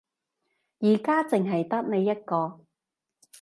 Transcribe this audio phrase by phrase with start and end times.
[0.79, 2.65] 而家淨係得你一個